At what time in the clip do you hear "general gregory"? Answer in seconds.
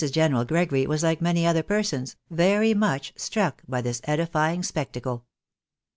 0.11-0.87